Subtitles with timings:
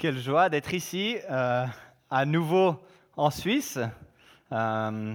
[0.00, 1.66] Quelle joie d'être ici, euh,
[2.10, 2.74] à nouveau
[3.18, 3.78] en Suisse.
[4.50, 5.14] Euh,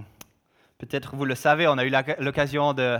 [0.78, 3.00] peut-être vous le savez, on a eu l'occasion de,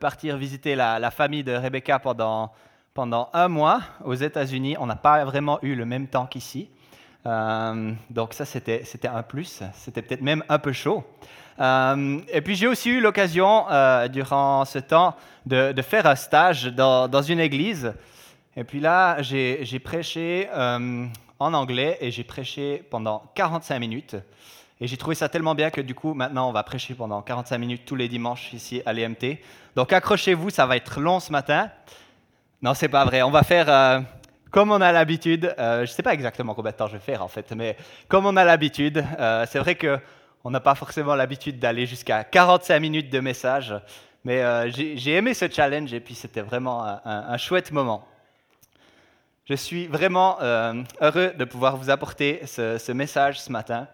[0.00, 2.50] partir visiter la, famille de Rebecca pendant,
[2.94, 4.74] pendant un mois aux États-Unis.
[4.80, 6.68] On n'a pas vraiment eu le même temps qu'ici.
[7.26, 9.62] Euh, donc ça, c'était un plus.
[9.74, 11.04] C'était peut-être même un peu chaud.
[11.60, 13.66] et puis j'ai aussi eu l'occasion,
[14.10, 15.14] durant ce temps,
[15.46, 17.94] de, faire un stage dans, dans une église.
[18.56, 21.06] Et puis là, j'ai prêché euh,
[21.38, 24.16] en anglais et j'ai prêché pendant 45 minutes.
[24.80, 27.58] Et j'ai trouvé ça tellement bien que du coup, maintenant, on va prêcher pendant 45
[27.58, 29.38] minutes tous les dimanches ici à l'EMT.
[29.76, 31.70] Donc accrochez-vous, ça va être long ce matin.
[32.62, 33.22] Non, c'est pas vrai.
[33.22, 34.00] On va faire euh,
[34.50, 35.54] comme on a l'habitude.
[35.58, 37.76] Euh, je ne sais pas exactement combien de temps je vais faire en fait, mais
[38.08, 39.04] comme on a l'habitude,
[39.46, 43.74] c'est vrai qu'on n'a pas forcément l'habitude d'aller jusqu'à 45 minutes de message.
[44.24, 48.06] Mais j'ai aimé ce challenge et puis c'était vraiment un chouette moment.
[49.50, 53.88] Je suis vraiment euh, heureux de pouvoir vous apporter ce, message ce matin.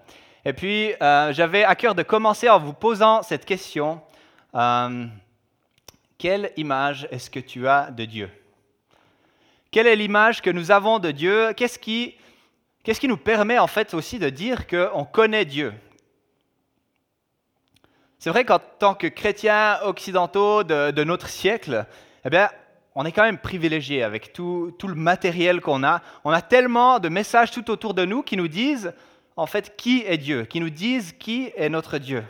[0.45, 4.03] Et puis, euh, j'avais à cœur de commencer en vous posant cette question.
[4.55, 5.07] Euh,
[6.19, 8.29] quelle image est-ce que tu as de Dieu?
[9.71, 11.55] Quelle est l'image que nous avons de Dieu?
[11.55, 12.17] Qu'est-ce qui,
[12.85, 15.73] qu'est-ce qui nous permet en fait aussi de dire qu'on connaît Dieu?
[18.19, 21.87] C'est vrai qu'en tant que chrétiens occidentaux de, de notre siècle,
[22.27, 22.51] eh bien,
[22.99, 26.01] on est quand même privilégié avec tout, le matériel qu'on a.
[26.25, 28.95] On a tellement de messages tout autour de nous qui nous disent
[29.37, 32.25] en fait qui est Dieu, qui nous disent qui est notre Dieu.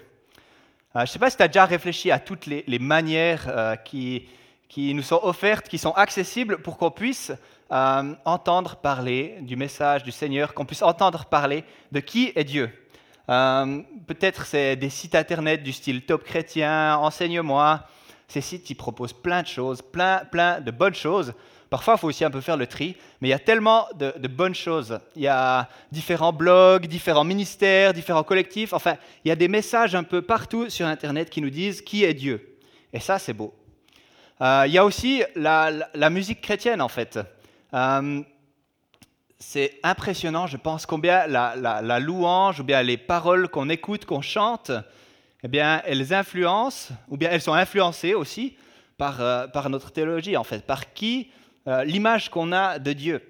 [0.96, 3.76] Euh, je ne sais pas si tu as déjà réfléchi à toutes les, manières euh,
[3.76, 4.26] qui,
[4.68, 7.30] qui, nous sont offertes, qui sont accessibles pour qu'on puisse
[7.70, 12.72] euh, entendre parler du message du Seigneur, qu'on puisse entendre parler de qui est Dieu.
[13.28, 17.84] Peut-être c'est des sites internet du style Top Chrétien, Enseigne-moi,
[18.28, 21.32] ces sites, ils proposent plein de choses, plein, plein de bonnes choses.
[21.70, 24.28] Parfois, il faut aussi un peu faire le tri, mais il y a tellement de,
[24.28, 24.98] bonnes choses.
[25.16, 28.72] Il y a différents blogs, différents ministères, différents collectifs.
[28.72, 32.04] Enfin, il y a des messages un peu partout sur Internet qui nous disent qui
[32.04, 32.58] est Dieu.
[32.92, 33.52] Et ça, c'est beau.
[34.40, 37.18] Euh, il y a aussi la, musique chrétienne, en fait.
[37.74, 38.22] Euh,
[39.38, 44.70] c'est impressionnant, je pense, combien la, louange ou bien les paroles qu'on écoute, qu'on chante,
[45.52, 48.56] eh elles influencent, ou bien elles sont influencées aussi
[48.96, 51.30] par, euh, notre théologie, en fait, par qui,
[51.68, 53.22] euh, l'image qu'on a de Dieu.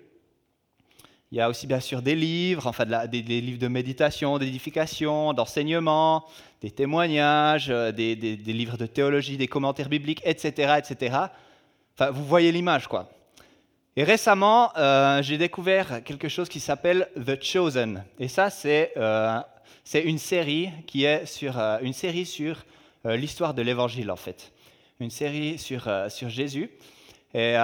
[1.32, 6.25] Il y a aussi bien sûr des livres, enfin des, livres de méditation, d'édification, d'enseignement,
[6.62, 11.16] des témoignages, euh, des, des, livres de théologie, des commentaires bibliques, etc., etc.
[11.94, 13.09] Enfin, vous voyez l'image, quoi.
[13.99, 14.72] Et récemment,
[15.22, 18.05] j'ai découvert quelque chose qui s'appelle The Chosen.
[18.19, 18.93] Et ça, c'est
[19.88, 22.65] c'est une série qui est sur, euh, une série sur
[23.06, 24.53] euh, l'histoire de l'Évangile, en fait.
[24.99, 26.71] Une série sur, euh, sur Jésus.
[27.34, 27.54] Et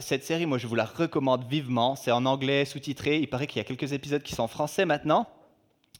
[0.00, 1.94] cette série, moi, je vous la recommande vivement.
[1.94, 3.18] C'est en anglais, sous-titré.
[3.18, 5.28] Il paraît qu'il y a quelques épisodes qui sont en français maintenant.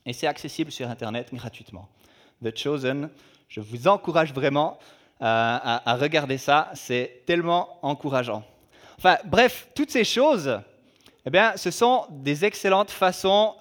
[0.04, 1.88] Et c'est accessible sur Internet gratuitement.
[2.42, 3.08] The Chosen,
[3.48, 4.80] je vous encourage vraiment
[5.20, 6.72] à, regarder ça.
[6.74, 8.42] C'est tellement encourageant.
[8.98, 10.58] Enfin, bref, toutes ces choses,
[11.24, 13.54] eh bien, ce sont des excellentes façons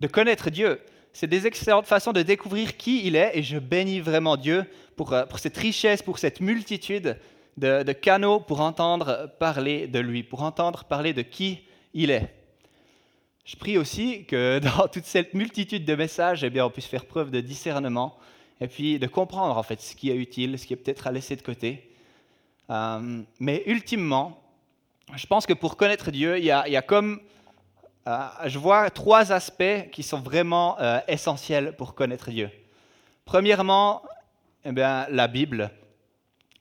[0.00, 0.80] de connaître Dieu
[1.16, 5.14] c'est des excellentes façons de découvrir qui il est, et je bénis vraiment Dieu pour,
[5.14, 7.18] euh, cette richesse, pour cette multitude
[7.56, 11.60] de, canaux pour entendre parler de lui, pour entendre parler de qui
[11.94, 12.34] il est.
[13.46, 17.06] Je prie aussi que dans toute cette multitude de messages, eh bien, on puisse faire
[17.06, 18.18] preuve de discernement
[18.60, 21.12] et puis de comprendre en fait ce qui est utile, ce qui est peut-être à
[21.12, 21.90] laisser de côté.
[22.68, 24.38] Euh, mais ultimement,
[25.14, 27.20] je pense que pour connaître Dieu, il y a comme
[28.06, 32.50] euh, je vois trois aspects qui sont vraiment euh, essentiels pour connaître Dieu.
[33.24, 34.02] Premièrement,
[34.64, 35.70] eh bien, la Bible.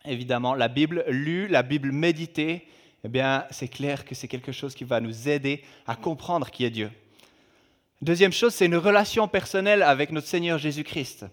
[0.06, 2.68] Évidemment, la Bible lue, la Bible méditée,
[3.04, 6.66] eh bien, c'est clair que c'est quelque chose qui va nous aider à comprendre qui
[6.66, 6.92] est Dieu.
[8.02, 11.26] Deuxième chose, c'est une relation personnelle avec notre Seigneur Jésus-Christ.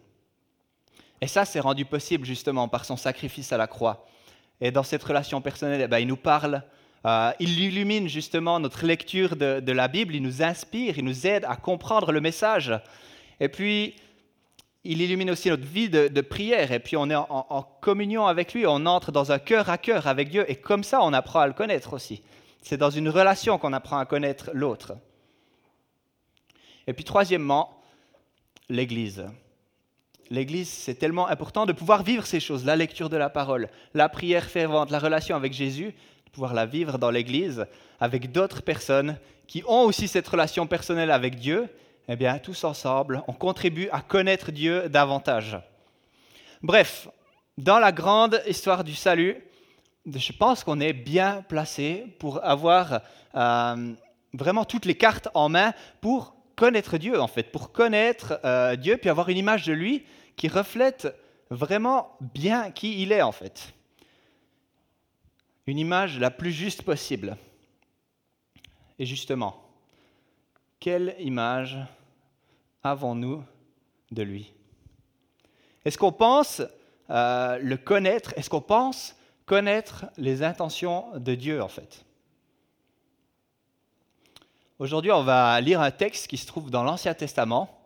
[1.22, 4.06] Et ça, c'est rendu possible justement par son sacrifice à la croix.
[4.60, 6.62] Et dans cette relation personnelle, eh bien, il nous parle
[7.04, 11.44] euh, il illumine justement notre lecture de, la Bible, il nous inspire, il nous aide
[11.48, 12.72] à comprendre le message.
[13.40, 13.94] Et puis,
[14.84, 16.70] il illumine aussi notre vie de, prière.
[16.70, 20.06] Et puis, on est en, communion avec lui, on entre dans un cœur à cœur
[20.06, 20.44] avec Dieu.
[20.48, 22.22] Et comme ça, on apprend à le connaître aussi.
[22.62, 24.94] C'est dans une relation qu'on apprend à connaître l'autre.
[26.86, 27.82] Et puis, troisièmement,
[28.68, 29.26] l'Église.
[30.30, 34.08] L'Église, c'est tellement important de pouvoir vivre ces choses, la lecture de la parole, la
[34.08, 35.94] prière fervente, la relation avec Jésus,
[36.32, 37.66] pouvoir la vivre dans l'Église
[38.00, 41.68] avec d'autres personnes qui ont aussi cette relation personnelle avec Dieu,
[42.08, 45.58] eh bien, tous ensemble, on contribue à connaître Dieu davantage.
[46.62, 47.08] Bref,
[47.58, 49.36] dans la grande histoire du salut,
[50.06, 53.02] je pense qu'on est bien placé pour avoir
[53.34, 53.92] euh,
[54.32, 58.96] vraiment toutes les cartes en main pour connaître Dieu, en fait, pour connaître euh, Dieu,
[58.96, 60.04] puis avoir une image de lui
[60.36, 61.14] qui reflète
[61.50, 63.74] vraiment bien qui il est, en fait.
[65.66, 67.36] Une image la plus juste possible.
[68.98, 69.62] Et justement,
[70.80, 71.78] quelle image
[72.82, 73.44] avons-nous
[74.10, 74.52] de lui?
[75.84, 76.62] Est-ce qu'on pense
[77.10, 78.32] euh, le connaître?
[78.36, 79.16] Est-ce qu'on pense
[79.46, 82.04] connaître les intentions de Dieu, en fait?
[84.78, 87.78] Aujourd'hui, on va lire un texte qui se trouve dans l'Ancien Testament.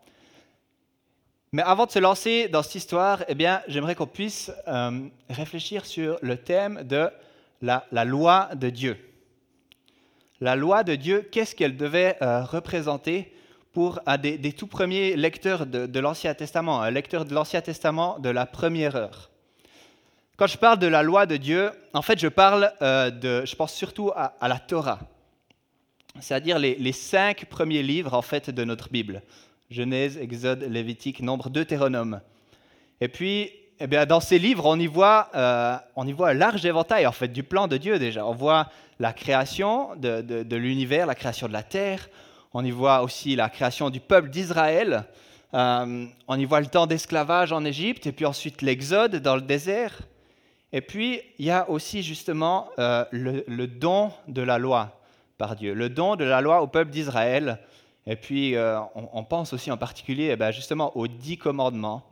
[1.52, 5.84] Mais avant de se lancer dans cette histoire, eh bien, j'aimerais qu'on puisse euh, réfléchir
[5.84, 7.10] sur le thème de
[7.62, 8.96] la, loi de Dieu.
[10.40, 13.32] La loi de Dieu, qu'est-ce qu'elle devait euh, représenter
[13.72, 18.28] pour un des, tout premiers lecteurs de, l'Ancien Testament, un lecteur de l'Ancien Testament de
[18.28, 19.30] la première heure?
[20.36, 23.10] Quand je parle de la loi de Dieu, en fait, je parle euh,
[23.44, 25.00] je pense surtout à, à la Torah
[26.20, 29.22] c'est-à-dire les, cinq premiers livres en fait de notre Bible.
[29.70, 32.20] Genèse, Exode, Lévitique, Nombre, Deutéronome.
[33.00, 36.34] Et puis, eh bien, dans ces livres, on y, voit, euh, on y voit un
[36.34, 38.26] large éventail en fait du plan de Dieu déjà.
[38.26, 38.68] On voit
[38.98, 42.08] la création de, l'univers, la création de la terre.
[42.54, 45.04] On y voit aussi la création du peuple d'Israël.
[45.54, 49.42] Euh, on y voit le temps d'esclavage en Égypte et puis ensuite l'exode dans le
[49.42, 50.00] désert.
[50.72, 55.00] Et puis, il y a aussi justement euh, le don de la loi
[55.38, 57.58] par Dieu, le don de la loi au peuple d'Israël.
[58.06, 62.04] Et puis, euh, on, pense aussi en particulier eh ben, justement aux dix commandements.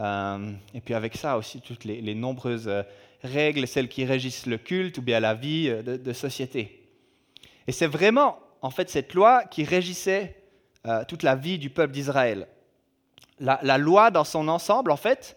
[0.00, 2.82] Euh, et puis avec ça aussi toutes les, nombreuses euh,
[3.22, 6.82] règles, celles qui régissent le culte ou bien la vie de, société.
[7.66, 10.36] Et c'est vraiment en fait cette loi qui régissait
[11.08, 12.46] toute la vie du peuple d'Israël.
[13.40, 15.36] La, la, loi dans son ensemble, en fait,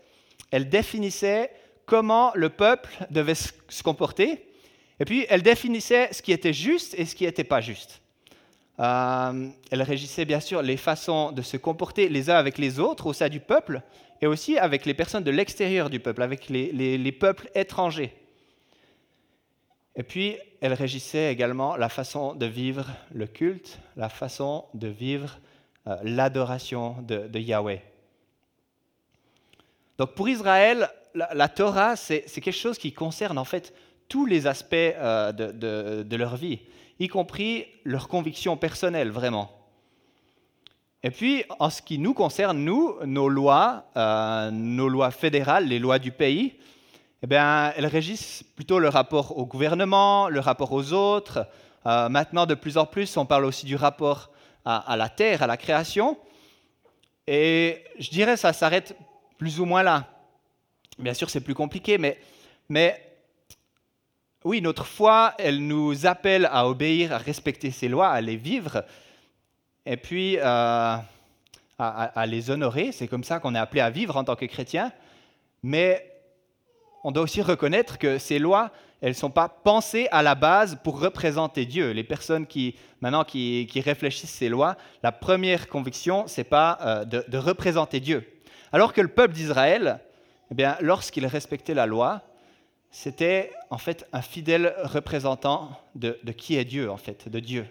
[0.52, 1.52] elle définissait
[1.88, 4.50] comment le peuple devait se comporter
[5.00, 7.99] et puis, elle définissait ce qui était juste et ce qui n'était pas juste.
[8.80, 13.08] Euh, elle régissait bien sûr les façons de se comporter les uns avec les autres
[13.08, 13.82] au sein du peuple
[14.22, 18.14] et aussi avec les personnes de l'extérieur du peuple, avec les, peuples étrangers.
[19.96, 25.40] Et puis, elle régissait également la façon de vivre le culte, la façon de vivre
[25.88, 27.82] euh, l'adoration de, Yahweh.
[29.98, 33.74] Donc pour Israël, la, Torah, c'est quelque chose qui concerne en fait
[34.08, 36.60] tous les aspects euh, de, leur vie,
[37.00, 39.52] y compris leurs convictions personnelles, vraiment.
[41.02, 45.80] Et puis, en ce qui nous concerne, nous, nos lois, euh, nos lois fédérales, les
[45.80, 46.56] lois du pays,
[47.24, 51.48] eh bien, elles régissent plutôt le rapport au gouvernement, le rapport aux autres.
[51.86, 54.30] Euh, maintenant, de plus en plus, on parle aussi du rapport
[54.66, 56.18] à, la terre, à la création.
[57.26, 58.96] Et je dirais ça s'arrête
[59.38, 60.06] plus ou moins là.
[61.00, 62.20] Bien sûr, c'est plus compliqué, mais,
[62.68, 63.09] mais
[64.46, 68.86] oui, notre foi, elle nous appelle à obéir, à respecter ses lois, à les vivre,
[69.86, 70.96] et puis euh,
[71.78, 72.92] à, les honorer.
[72.94, 74.94] C'est comme ça qu'on est appelé à vivre en tant que chrétien.
[75.62, 76.10] Mais
[77.04, 78.72] on doit aussi reconnaître que ces lois,
[79.02, 81.92] elles ne sont pas pensées à la base pour représenter Dieu.
[81.92, 87.38] Les personnes qui, maintenant, qui, réfléchissent ces lois, la première conviction, c'est pas euh, de,
[87.38, 88.26] représenter Dieu.
[88.72, 90.00] Alors que le peuple d'Israël,
[90.50, 92.22] eh bien, lorsqu'il respectait la loi,
[92.92, 97.68] c'était en fait un fidèle représentant de, qui est Dieu, en fait, de Dieu.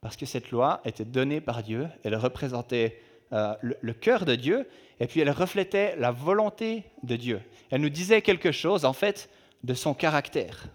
[0.00, 3.00] Parce que cette loi était donnée par Dieu, elle représentait
[3.32, 4.68] euh, le, cœur de Dieu,
[5.00, 7.42] et puis elle reflétait la volonté de Dieu.
[7.70, 9.28] Elle nous disait quelque chose, en fait,
[9.64, 10.66] de son caractère.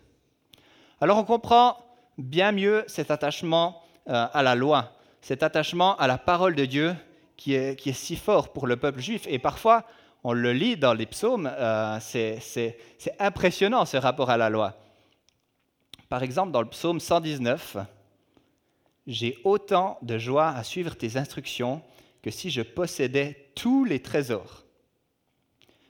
[1.00, 1.77] Alors on comprend
[2.17, 6.93] bien mieux cet attachement euh, à la loi, cet attachement à la parole de Dieu
[7.38, 9.25] qui est, qui est si fort pour le peuple juif.
[9.27, 9.86] Et parfois,
[10.23, 12.75] on le lit dans les psaumes, euh, c'est
[13.19, 14.77] impressionnant ce rapport à la loi.
[16.09, 17.77] Par exemple, dans le psaume 119,
[19.07, 21.81] J'ai autant de joie à suivre tes instructions
[22.21, 24.63] que si je possédais tous les trésors.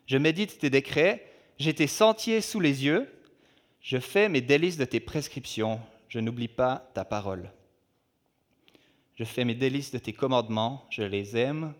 [0.06, 1.28] Je médite tes décrets,
[1.60, 3.12] j'ai tes sentiers sous les yeux,
[3.82, 7.52] je fais mes délices de tes prescriptions, je n'oublie pas ta parole.
[9.16, 11.74] Je fais mes délices de tes commandements, je les aime,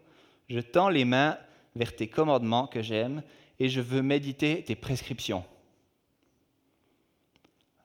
[0.50, 1.38] je tends les mains
[1.76, 3.24] vers tes commandements que j'aime
[3.60, 5.44] et je veux méditer tes prescriptions.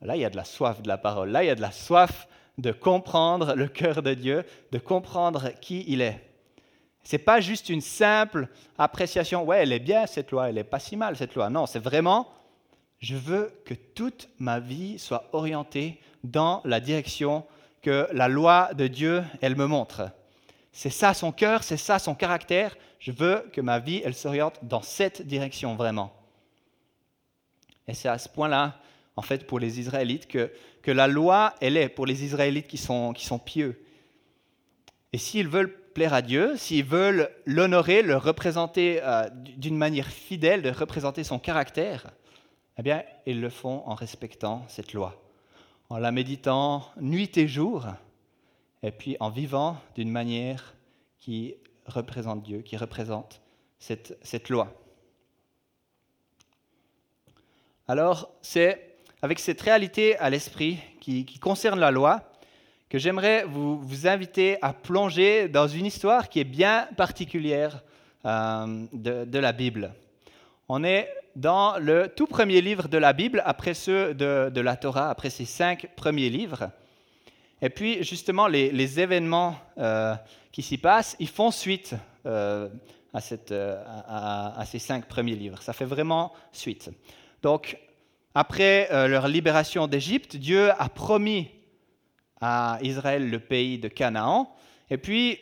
[0.03, 1.31] Là, il y a de la soif de la parole.
[1.31, 2.29] Là, il y a de la soif
[2.59, 6.23] de comprendre le cœur de Dieu, de comprendre qui il est.
[7.03, 10.65] Ce n'est pas juste une simple appréciation, ouais, elle est bien cette loi, elle n'est
[10.65, 11.51] pas si mal cette loi.
[11.51, 12.29] Non, c'est vraiment,
[12.99, 17.45] je veux que toute ma vie soit orientée dans la direction
[17.83, 20.11] que la loi de Dieu, elle me montre.
[20.73, 22.77] C'est ça son cœur, c'est ça son caractère.
[22.99, 26.13] Je veux que ma vie, elle s'oriente dans cette direction vraiment.
[27.89, 28.81] Et c'est à ce point-là,
[29.17, 32.79] en fait, pour les Israélites, que, que la loi, elle est pour les Israélites qui
[32.79, 33.85] sont, qui sont pieux.
[35.13, 40.63] Et s'ils veulent plaire à Dieu, s'ils veulent l'honorer, le représenter euh, d'une manière fidèle,
[40.63, 42.11] de représenter son caractère,
[42.79, 45.23] eh bien, ils le font en respectant cette loi,
[45.89, 47.87] en la méditant nuit et jour,
[48.83, 50.75] et puis en vivant d'une manière
[51.19, 51.55] qui
[51.89, 53.41] représente Dieu, qui représente
[53.79, 54.73] cette, cette loi.
[57.89, 62.21] Alors, c'est avec cette réalité à l'esprit qui, concerne la loi
[62.89, 67.83] que j'aimerais vous, vous, inviter à plonger dans une histoire qui est bien particulière
[68.25, 69.93] euh, de, de, la Bible.
[70.69, 74.77] On est dans le tout premier livre de la Bible, après ceux de, de la
[74.77, 76.71] Torah, après ces cinq premiers livres.
[77.63, 80.15] Et puis, justement, les, événements euh,
[80.53, 81.95] qui s'y passent, ils font suite
[82.27, 82.69] euh,
[83.15, 85.63] à, cette, à, à, ces cinq premiers livres.
[85.63, 86.91] Ça fait vraiment suite.
[87.43, 87.79] Donc,
[88.39, 91.49] après euh, leur libération d'Égypte, Dieu a promis
[92.43, 94.55] à Israël le pays de Canaan.
[94.91, 95.39] Et puis,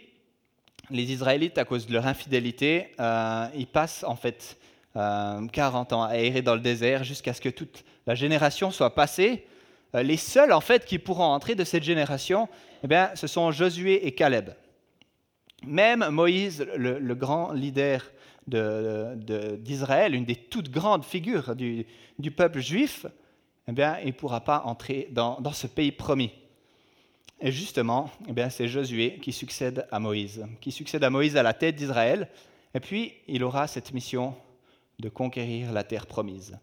[0.91, 4.57] les Israélites, à cause de leur infidélité, euh, ils passent en fait
[4.95, 8.95] 40 euh, ans à errer dans le désert jusqu'à ce que toute la génération soit
[8.95, 9.45] passée.
[10.03, 12.49] Les seuls en fait qui pourront entrer de cette génération,
[12.83, 14.51] eh bien, ce sont Josué et Caleb.
[15.67, 18.03] Même Moïse, le grand leader
[18.47, 23.07] d'Israël, une des toutes grandes figures du, peuple juif,
[23.69, 26.31] eh bien, il ne pourra pas entrer dans, ce pays promis.
[27.41, 31.43] Et justement, eh bien, c'est Josué qui succède à Moïse, qui succède à Moïse à
[31.43, 32.29] la tête d'Israël,
[32.75, 34.35] et puis il aura cette mission
[34.99, 36.59] de conquérir la terre promise,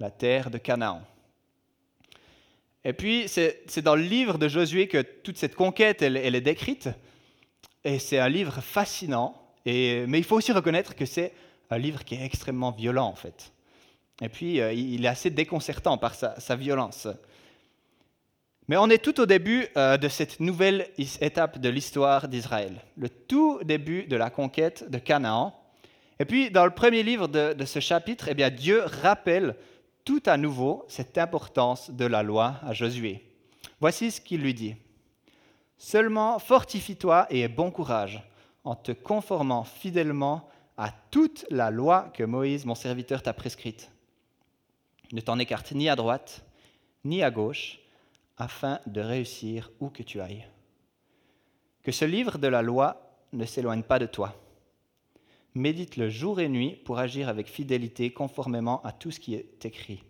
[0.00, 1.02] la terre de Canaan.
[2.88, 6.88] Et puis, c'est dans le livre de Josué que toute cette conquête, elle est décrite,
[7.84, 11.34] et c'est un livre fascinant, mais il faut aussi reconnaître que c'est
[11.68, 13.52] un livre qui est extrêmement violent, en fait.
[14.22, 17.08] Et puis, euh, il est assez déconcertant par sa, violence.
[18.68, 20.88] Mais on est tout au début euh, de cette nouvelle
[21.20, 25.54] étape de l'histoire d'Israël, le tout début de la conquête de Canaan.
[26.20, 29.56] Et puis, dans le premier livre de, ce chapitre, eh bien, Dieu rappelle
[30.26, 33.24] à nouveau cette importance de la loi à Josué.
[33.80, 34.74] Voici ce qu'il lui dit.
[35.76, 38.22] Seulement fortifie-toi et aie bon courage
[38.64, 43.90] en te conformant fidèlement à toute la loi que Moïse, mon serviteur, t'a prescrite.
[45.12, 46.44] Ne t'en écarte ni à droite,
[47.04, 47.78] ni à gauche,
[48.36, 50.46] afin de réussir où que tu ailles.
[51.82, 53.00] Que ce livre de la loi
[53.32, 54.34] ne s'éloigne pas de toi.
[55.58, 60.04] Médite-le jour et nuit pour agir avec fidélité conformément à tout ce qui est écrit.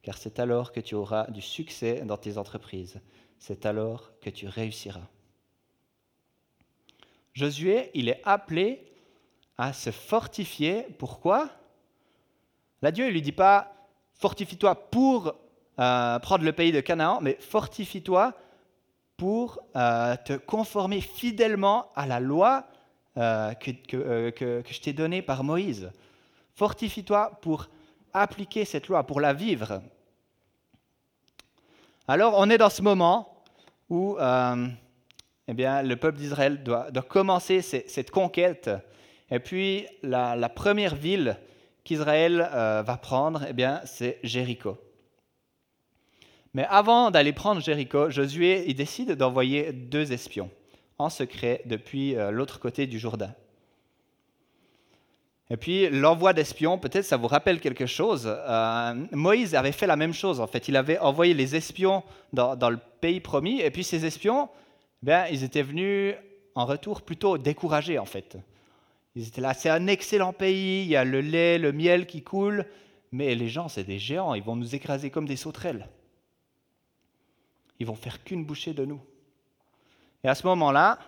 [0.00, 2.98] Car c'est alors que tu auras du succès dans tes entreprises.
[3.38, 5.06] C'est alors que tu réussiras.
[7.34, 8.82] Josué, il est appelé
[9.58, 10.86] à se fortifier.
[10.98, 11.50] Pourquoi?
[12.80, 13.74] Là, Dieu ne lui dit pas
[14.14, 15.34] fortifie-toi pour
[15.78, 18.32] euh, prendre le pays de Canaan, mais fortifie-toi
[19.18, 22.66] pour euh, te conformer fidèlement à la loi
[23.16, 25.90] euh, que, que, je t'ai donnée par Moïse.
[26.54, 27.68] Fortifie-toi pour
[28.12, 29.82] appliquer cette loi, pour la vivre.
[32.08, 33.42] Alors, on est dans ce moment
[33.88, 34.16] où
[35.50, 38.70] eh bien, le peuple d'Israël doit, commencer cette conquête.
[39.32, 41.36] Et puis, la, première ville
[41.82, 44.78] qu'Israël euh, va prendre, eh bien, c'est Jéricho.
[46.54, 50.50] Mais avant d'aller prendre Jéricho, Josué décide d'envoyer deux espions
[51.00, 53.34] en secret depuis euh, l'autre côté du Jourdain.
[55.52, 58.26] Et puis l'envoi d'espions, peut-être ça vous rappelle quelque chose.
[58.26, 60.68] Euh, Moïse avait fait la même chose en fait.
[60.68, 64.48] Il avait envoyé les espions dans, dans le pays promis, et puis ces espions,
[65.02, 66.14] ben, ils étaient venus
[66.54, 68.36] en retour plutôt découragés en fait.
[69.16, 72.22] Ils étaient là, c'est un excellent pays, il y a le lait, le miel qui
[72.22, 72.64] coule,
[73.10, 75.88] mais les gens, c'est des géants, ils vont nous écraser comme des sauterelles.
[77.80, 79.00] Ils vont faire qu'une bouchée de nous.
[80.24, 80.98] Et à ce moment-là,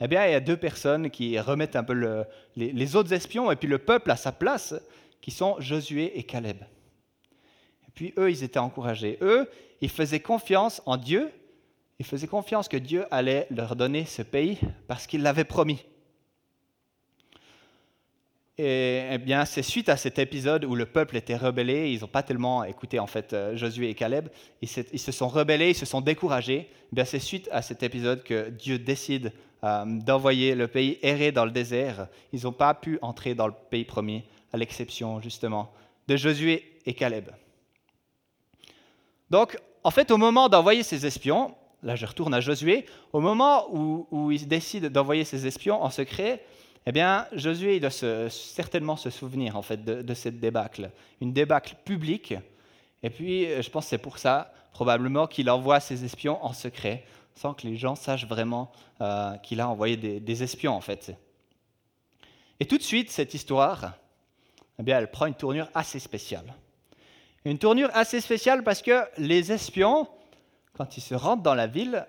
[0.00, 2.24] eh bien, il y a deux personnes qui remettent un peu
[2.56, 4.74] les, les, autres espions et puis le peuple à sa place,
[5.20, 6.58] qui sont Josué et Caleb.
[7.88, 9.18] Et puis eux, ils étaient encouragés.
[9.22, 9.48] Eux,
[9.80, 11.30] ils faisaient confiance en Dieu
[11.98, 14.58] ils faisaient confiance que Dieu allait leur donner ce pays
[14.88, 15.84] parce qu'il l'avait promis.
[18.56, 22.06] Et eh bien, c'est suite à cet épisode où le peuple était rebellé, ils n'ont
[22.06, 24.28] pas tellement écouté en fait euh, Josué et Caleb,
[24.62, 26.68] ils se, sont rebellés, ils se sont découragés.
[26.70, 29.32] Eh bien, c'est suite à cet épisode que Dieu décide
[29.64, 32.06] euh, d'envoyer le pays errer dans le désert.
[32.32, 35.72] Ils n'ont pas pu entrer dans le pays promis, à l'exception justement
[36.06, 37.30] de Josué et Caleb.
[39.30, 43.66] Donc, en fait, au moment d'envoyer ces espions, là je retourne à Josué, au moment
[43.72, 46.44] où, il décide d'envoyer ses espions en secret,
[46.86, 52.34] eh bien, Josué doit certainement se souvenir en fait de, cette débâcle, une débâcle publique.
[53.02, 57.04] Et puis, je pense que c'est pour ça, probablement, qu'il envoie ses espions en secret,
[57.34, 58.70] sans que les gens sachent vraiment
[59.42, 61.14] qu'il a envoyé des, espions, en fait.
[62.60, 63.94] Et tout de suite, cette histoire,
[64.78, 66.54] eh bien, elle prend une tournure assez spéciale.
[67.46, 70.08] Une tournure assez spéciale parce que les espions,
[70.74, 72.06] quand ils se rentrent dans la ville,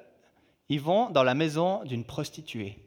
[0.70, 2.84] ils vont dans la maison d'une prostituée.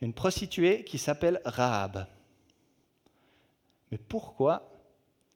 [0.00, 2.06] Une prostituée qui s'appelle Rahab.
[3.90, 4.70] Mais pourquoi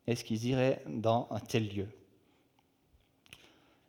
[0.06, 1.88] est-ce qu'ils iraient dans un tel lieu?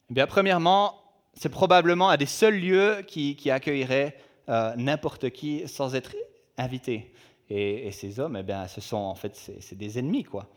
[0.10, 1.02] Eh bien, premièrement,
[1.34, 4.18] c'est probablement un des seuls lieux qui, accueillerait
[4.50, 6.16] euh, n'importe qui sans être
[6.58, 7.14] invité.
[7.50, 10.48] Et, ces hommes, eh bien, ce sont en fait des ennemis, quoi.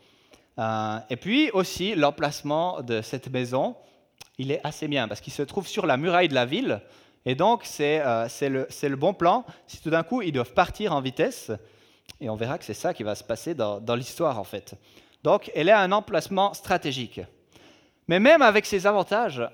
[0.58, 3.76] Euh, et puis aussi, l'emplacement de cette maison,
[4.38, 6.80] il est assez bien parce qu'il se trouve sur la muraille de la ville.
[7.28, 9.44] Et donc, c'est euh, le, le, bon plan.
[9.66, 11.52] Si tout d'un coup, ils doivent partir en vitesse,
[12.22, 14.76] et on verra que c'est ça qui va se passer dans, dans l'histoire, en fait.
[15.24, 17.20] Donc, elle a un emplacement stratégique.
[18.08, 19.46] Mais même avec ces avantages,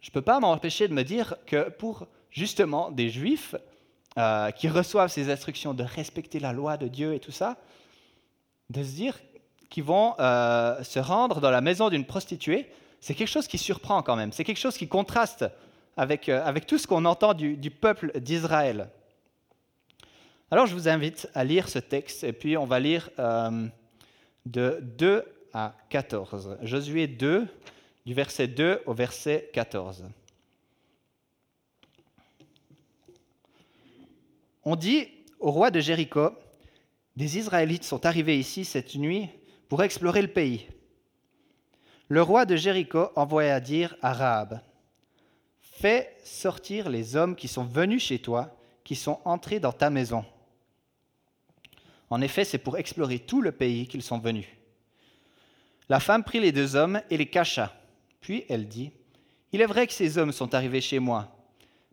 [0.00, 3.56] je ne peux pas m'empêcher de me dire que pour justement des juifs
[4.16, 7.56] euh, qui reçoivent ces instructions de respecter la loi de Dieu et tout ça,
[8.70, 9.18] de se dire
[9.70, 14.02] qui vont euh, se rendre dans la maison d'une prostituée, c'est quelque chose qui surprend
[14.02, 14.30] quand même.
[14.30, 15.44] C'est quelque chose qui contraste
[15.96, 18.88] avec, euh, avec tout ce qu'on entend du, peuple d'Israël.
[20.50, 23.66] Alors je vous invite à lire ce texte et puis on va lire euh,
[24.46, 26.58] de 2 à 14.
[26.62, 27.46] Josué 2,
[28.06, 30.04] du verset 2 au verset 14.
[34.64, 35.08] On dit
[35.40, 36.30] au roi de Jéricho,
[37.16, 39.28] des Israélites sont arrivés ici cette nuit
[39.68, 40.68] pour explorer le pays.
[42.08, 44.60] Le roi de Jéricho envoya dire à Rahab
[45.82, 50.24] Fais sortir les hommes qui sont venus chez toi, qui sont entrés dans ta maison.
[52.08, 54.46] En effet, c'est pour explorer tout le pays qu'ils sont venus.
[55.88, 57.74] La femme prit les deux hommes et les cacha.
[58.20, 58.92] Puis elle dit
[59.50, 61.36] Il est vrai que ces hommes sont arrivés chez moi,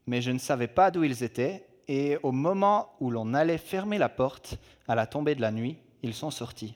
[0.06, 3.98] mais je ne savais pas d'où ils étaient, et au moment où l'on allait fermer
[3.98, 6.76] la porte, à la tombée de la nuit, ils sont sortis.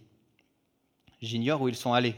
[1.21, 2.15] J'ignore où ils sont allés.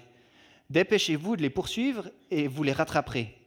[0.70, 3.42] Dépêchez-vous de les poursuivre et vous les rattraperez.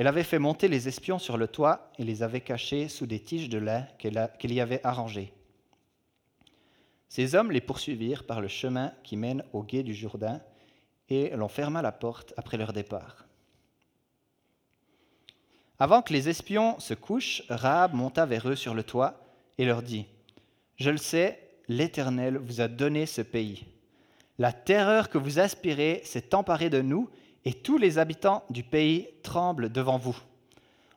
[0.00, 3.20] Elle avait fait monter les espions sur le toit et les avait cachés sous des
[3.20, 5.30] tiges de lin qu'elle y avait arrangées.
[7.10, 10.40] Ces hommes les poursuivirent par le chemin qui mène au gué du Jourdain
[11.10, 13.26] et l'on ferma la porte après leur départ.
[15.78, 19.22] Avant que les espions se couchent, Rahab monta vers eux sur le toit
[19.58, 20.06] et leur dit
[20.76, 23.66] Je le sais, l'Éternel vous a donné ce pays
[24.40, 27.10] la terreur que vous aspirez s'est emparée de nous,
[27.44, 30.16] et tous les habitants du pays tremblent devant vous.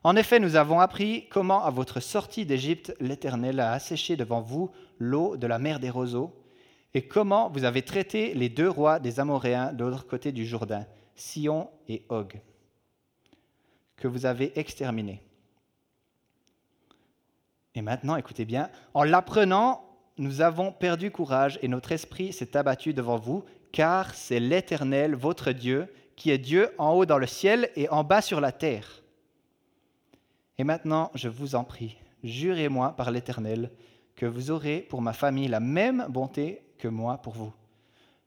[0.04, 4.70] En effet, nous avons appris comment, à votre sortie d'Égypte, l'Éternel a asséché devant vous
[5.00, 6.34] l'eau de la mer des roseaux,
[6.94, 10.86] et comment vous avez traité les deux rois des Amoréens de l'autre côté du Jourdain,
[11.16, 12.40] Sion et Og,
[13.96, 15.24] que vous avez exterminés.
[17.76, 19.84] Et maintenant, écoutez bien, en l'apprenant,
[20.18, 25.52] nous avons perdu courage et notre esprit s'est abattu devant vous, car c'est l'Éternel, votre
[25.52, 29.04] Dieu, qui est Dieu en haut dans le ciel et en bas sur la terre.
[30.58, 33.72] Et maintenant, je vous en prie, jurez-moi par l'Éternel
[34.16, 37.54] que vous aurez pour ma famille la même bonté que moi pour vous.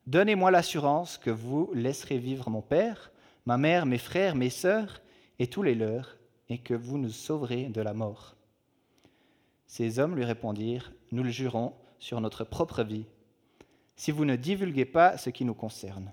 [0.06, 3.10] Donnez-moi l'assurance que vous laisserez vivre mon Père,
[3.44, 5.00] ma mère, mes frères, mes sœurs
[5.38, 6.16] et tous les leurs,
[6.48, 8.36] et que vous nous sauverez de la mort.
[9.66, 13.06] Ces hommes lui répondirent, Nous le jurons sur notre propre vie,
[13.96, 16.12] si vous ne divulguez pas ce qui nous concerne.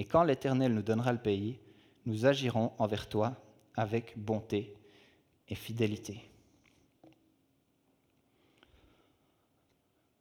[0.00, 1.58] Et quand l'Éternel nous donnera le pays,
[2.06, 3.36] nous agirons envers toi
[3.76, 4.74] avec bonté
[5.46, 6.22] et fidélité.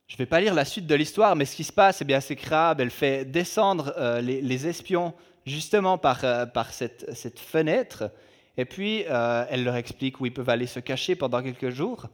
[0.07, 2.19] Je ne vais pas lire la suite de l'histoire, mais ce qui se passe, eh
[2.19, 5.13] c'est que elle fait descendre euh, les, espions
[5.45, 8.11] justement par, euh, par cette, cette, fenêtre
[8.57, 12.07] et puis, euh, elle leur explique où ils peuvent aller se cacher pendant quelques jours.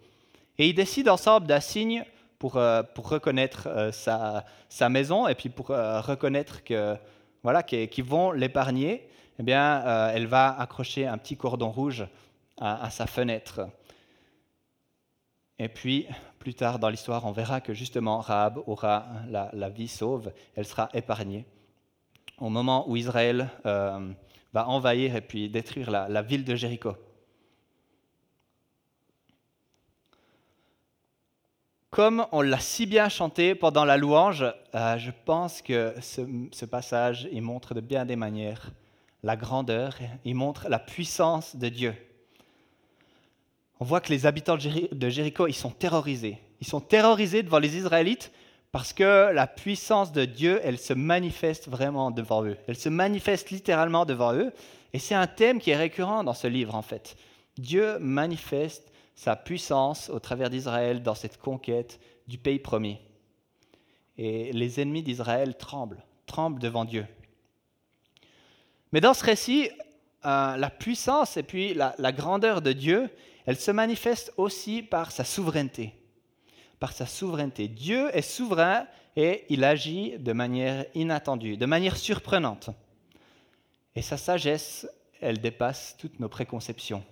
[0.60, 2.06] Et ils décident ensemble d'un signe
[2.38, 2.62] pour,
[2.94, 6.96] pour reconnaître sa, sa, maison et puis pour reconnaître que
[7.46, 9.08] voilà qu'ils vont l'épargner.
[9.38, 12.08] Eh bien, elle va accrocher un petit cordon rouge
[12.58, 13.68] à, sa fenêtre.
[15.60, 16.08] Et puis,
[16.40, 20.66] plus tard dans l'histoire, on verra que justement Rahab aura la, la, vie sauve, elle
[20.66, 21.46] sera épargnée.
[22.40, 23.52] Au moment où Israël
[24.56, 26.96] va envahir et puis détruire la, ville de Jéricho.
[31.96, 34.44] Comme on l'a si bien chanté pendant la louange,
[34.76, 38.72] euh, je pense que ce, passage, il montre de bien des manières
[39.24, 41.96] la grandeur, il montre la puissance de Dieu.
[43.80, 46.38] On voit que les habitants de Jéricho, ils sont terrorisés.
[46.60, 48.30] Ils sont terrorisés devant les Israélites
[48.74, 52.58] Parce que la puissance de Dieu, elle se manifeste vraiment devant eux.
[52.68, 54.52] Elle se manifeste littéralement devant eux.
[54.92, 57.16] Et c'est un thème qui est récurrent dans ce livre, en fait.
[57.58, 63.00] Dieu manifeste sa puissance au travers d'Israël dans cette conquête du pays promis.
[64.18, 67.06] Et les ennemis d'Israël tremblent, tremblent devant Dieu.
[68.92, 69.70] Mais dans ce récit,
[70.26, 73.10] euh, la puissance et puis la, la grandeur de Dieu,
[73.46, 75.94] elle se manifeste aussi par sa souveraineté.
[76.80, 77.68] Par sa souveraineté.
[77.68, 82.70] Dieu est souverain et il agit de manière inattendue, de manière surprenante.
[83.96, 84.88] Et sa sagesse,
[85.22, 87.04] elle dépasse toutes nos préconceptions.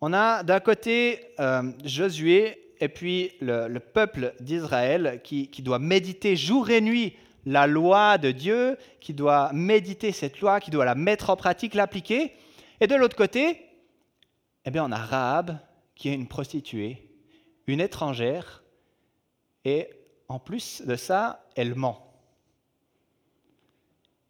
[0.00, 6.70] On a d'un côté euh, Josué et puis le, peuple d'Israël qui, doit méditer jour
[6.70, 11.30] et nuit la loi de Dieu, qui doit méditer cette loi, qui doit la mettre
[11.30, 12.32] en pratique, l'appliquer.
[12.80, 13.66] Et de l'autre côté,
[14.64, 15.58] eh bien, on a Rahab,
[15.94, 17.10] qui est une prostituée,
[17.66, 18.62] une étrangère,
[19.64, 19.90] et
[20.28, 22.14] en plus de ça, elle ment.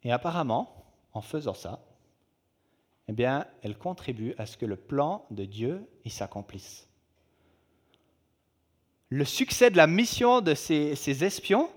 [0.03, 1.79] Et apparemment, en faisant ça,
[3.11, 6.87] eh bien, elle contribue à ce que le plan de Dieu s'accomplisse.
[9.09, 11.69] Le succès de la mission de ces, ces espions,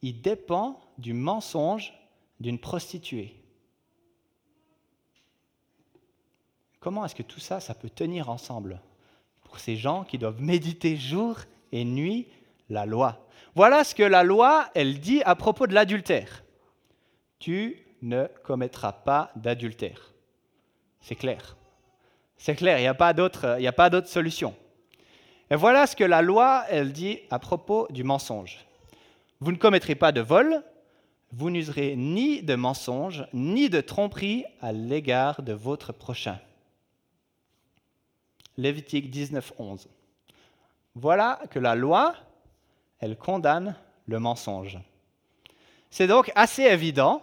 [0.00, 1.92] il dépend du mensonge
[2.38, 3.34] d'une prostituée.
[6.78, 8.80] Comment est-ce que tout ça, ça peut tenir ensemble
[9.42, 11.40] pour ces gens qui doivent méditer jour
[11.72, 12.28] et nuit
[12.68, 13.26] la loi?
[13.56, 16.44] Voilà ce que la loi, elle dit à propos de l'adultère.
[17.40, 20.11] Tu ne commettras pas d'adultère.
[21.02, 21.56] C'est clair.
[22.36, 24.54] C'est clair, il n'y a pas d'autre solution.
[25.50, 28.64] Et voilà ce que la loi, elle dit à propos du mensonge.
[29.40, 30.62] Vous ne commettrez pas de vol,
[31.32, 36.38] vous n'userez ni de mensonge, ni de tromperie à l'égard de votre prochain.
[38.56, 39.88] Lévitique 19, 11.
[40.94, 42.14] Voilà que la loi,
[43.00, 43.74] elle condamne
[44.06, 44.78] le mensonge.
[45.90, 47.22] C'est donc assez évident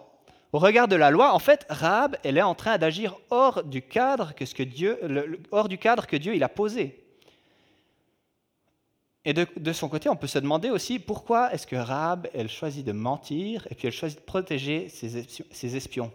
[0.51, 3.83] au regard de la loi, en fait, Rahab, elle est en train d'agir hors du
[3.83, 7.05] cadre que, Dieu il a posé.
[9.25, 12.83] Et de, son côté, on peut se demander aussi pourquoi est-ce que Rahab, elle choisit
[12.83, 16.11] de mentir et puis elle choisit de protéger ses, espions.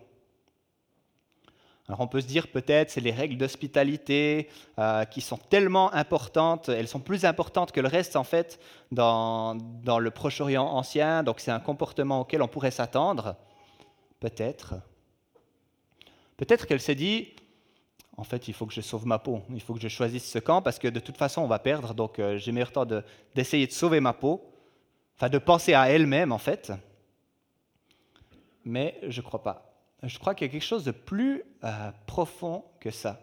[1.87, 6.70] Alors on peut se dire peut-être c'est les règles d'hospitalité euh, qui sont tellement importantes,
[6.70, 8.59] elles sont plus importantes que le reste en fait
[8.90, 13.37] dans, dans le Proche-Orient ancien, donc c'est un comportement auquel on pourrait s'attendre.
[14.20, 14.74] Peut-être.
[16.37, 17.29] Peut-être qu'elle s'est dit,
[18.16, 20.38] en fait, il faut que je sauve ma peau, il faut que je choisisse ce
[20.38, 22.87] camp parce que de toute façon, on va perdre, donc euh, j'ai meilleur temps
[23.35, 24.53] d'essayer de, sauver ma peau,
[25.16, 26.72] enfin de penser à elle-même, en fait.
[28.64, 29.74] Mais je ne crois pas.
[30.03, 33.20] Je crois qu'il y a quelque chose de plus euh, profond que ça.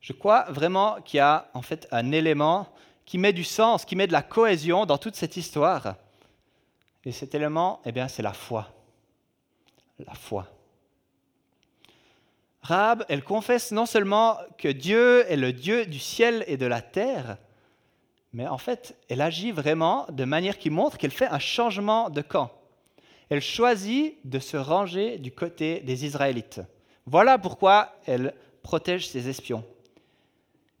[0.00, 2.68] Je crois vraiment qu'il y a en fait un élément
[3.04, 5.96] qui met du sens, qui met de la cohésion dans toute cette histoire.
[7.06, 8.68] Et cet élément, eh bien, c'est la foi.
[9.98, 10.48] La foi.
[12.62, 16.80] Rahab, elle confesse non seulement que Dieu est le Dieu du ciel et de la
[16.80, 17.36] terre,
[18.32, 22.22] mais en fait, elle agit vraiment de manière qui montre qu'elle fait un changement de
[22.22, 22.50] camp.
[23.28, 26.60] Elle choisit de se ranger du côté des Israélites.
[27.06, 29.64] Voilà pourquoi elle protège ses espions.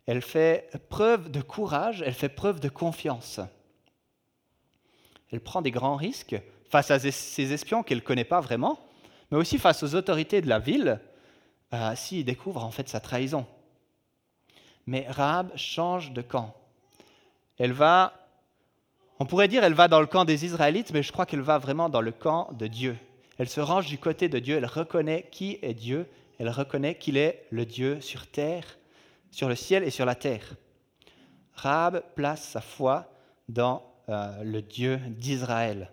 [0.06, 3.40] Elle fait preuve de courage, elle fait preuve de confiance.
[5.34, 8.78] Elle prend des grands risques face à ces espions qu'elle ne connaît pas vraiment,
[9.32, 11.00] mais aussi face aux autorités de la ville,
[11.72, 13.44] euh, s'ils découvrent en fait sa trahison.
[14.86, 16.54] Mais Rahab change de camp.
[17.58, 18.12] Elle va,
[19.18, 21.58] on pourrait dire, elle va dans le camp des Israélites, mais je crois qu'elle va
[21.58, 22.96] vraiment dans le camp de Dieu.
[23.36, 26.06] Elle se range du côté de Dieu, elle reconnaît qui est Dieu,
[26.38, 28.78] elle reconnaît qu'il est le Dieu sur terre,
[29.32, 30.54] sur le ciel et sur la terre.
[31.54, 33.10] Rahab place sa foi
[33.48, 35.90] dans euh, le Dieu d'Israël.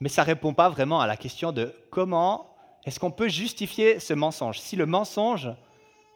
[0.00, 4.00] Mais ça ne répond pas vraiment à la question de comment est-ce qu'on peut justifier
[4.00, 4.58] ce mensonge.
[4.58, 5.50] Si le mensonge,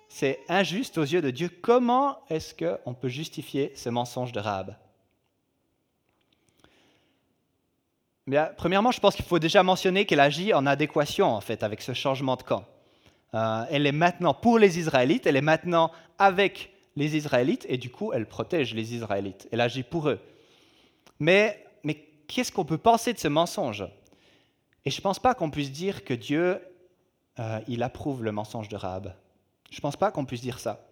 [0.08, 4.74] c'est injuste aux yeux de Dieu, comment est-ce qu'on peut justifier ce mensonge de Rahab?
[8.26, 11.80] Bien, Premièrement, je pense qu'il faut déjà mentionner qu'elle agit en adéquation en fait avec
[11.80, 12.64] ce changement de camp.
[13.34, 17.90] Euh, elle est maintenant pour les Israélites, elle est maintenant avec les Israélites et du
[17.90, 19.48] coup, elle protège les Israélites.
[19.52, 20.20] Elle agit pour eux.
[21.20, 21.94] Mais, mais
[22.26, 23.84] qu'est-ce qu'on peut penser de ce mensonge?
[24.84, 26.60] Et je ne pense pas qu'on puisse dire que Dieu,
[27.38, 29.14] euh, il approuve le mensonge de Rahab.
[29.70, 30.86] Je ne pense pas qu'on puisse dire ça.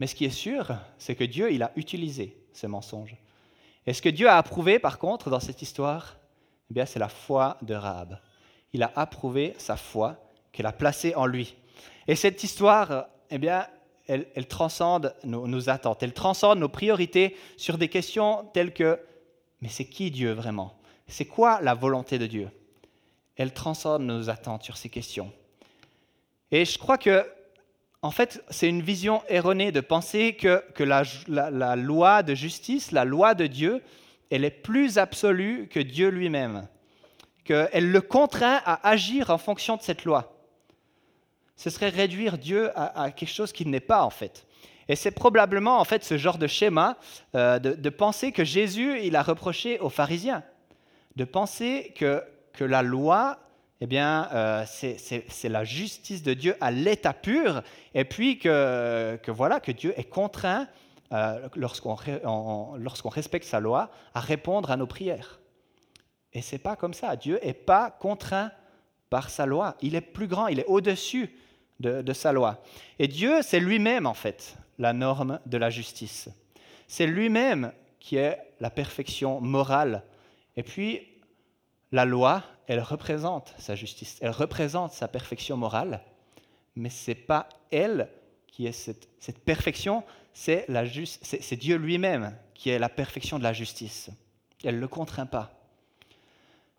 [0.00, 3.16] Mais ce qui est sûr, c'est que Dieu, il a utilisé ce mensonge.
[3.86, 6.16] Et ce que Dieu a approuvé, par contre, dans cette histoire,
[6.70, 8.18] eh bien, c'est la foi de Rahab.
[8.72, 10.16] Il a approuvé sa foi
[10.52, 11.54] qu'elle a placée en lui.
[12.08, 13.66] Et cette histoire, eh bien,
[14.06, 19.00] elle, transcende nos, attentes, elle transcende nos priorités sur des questions telles que,
[19.60, 20.76] mais c'est qui Dieu vraiment?
[21.08, 22.48] C'est quoi la volonté de Dieu?
[23.36, 25.32] Elle transcende nos attentes sur ces questions.
[26.50, 27.26] Et je crois que,
[28.02, 32.92] en fait, c'est une vision erronée de penser que, que la, la loi de justice,
[32.92, 33.82] la loi de Dieu,
[34.30, 36.68] elle est plus absolue que Dieu lui-même,
[37.44, 40.33] qu'elle le contraint à agir en fonction de cette loi
[41.56, 44.46] ce serait réduire Dieu à, quelque chose qu'il n'est pas en fait.
[44.88, 46.96] Et c'est probablement en fait ce genre de schéma
[47.34, 50.42] euh, de, penser que Jésus, il a reproché aux pharisiens,
[51.16, 53.38] de penser que, que la loi,
[53.80, 57.62] eh bien, euh, c'est la justice de Dieu à l'état pur,
[57.94, 60.68] et puis que, que, voilà, que Dieu est contraint,
[61.12, 65.38] euh, lorsqu'on respecte sa loi, à répondre à nos prières.
[66.32, 67.14] Et c'est pas comme ça.
[67.14, 68.50] Dieu n'est pas contraint
[69.10, 69.76] par sa loi.
[69.80, 71.30] Il est plus grand, il est au-dessus
[71.80, 72.62] de, sa loi.
[72.98, 76.28] Et Dieu, c'est lui-même, en fait, la norme de la justice.
[76.86, 80.04] C'est lui-même qui est la perfection morale.
[80.56, 81.00] Et puis,
[81.92, 86.02] la loi, elle représente sa justice, elle représente sa perfection morale,
[86.76, 88.08] mais ce n'est pas elle
[88.46, 90.66] qui est cette, perfection, c'est,
[91.20, 94.10] c'est Dieu lui-même qui est la perfection de la justice.
[94.62, 95.50] Elle ne le contraint pas.